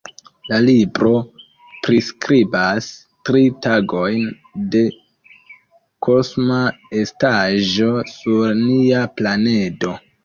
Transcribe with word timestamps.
La 0.51 0.57
libro 0.67 1.09
priskribas 1.87 2.87
tri 3.29 3.41
tagojn 3.65 4.25
de 4.77 4.81
kosma 6.09 6.61
estaĵo 7.03 7.91
sur 8.17 8.57
nia 8.65 9.05
planedo. 9.21 9.99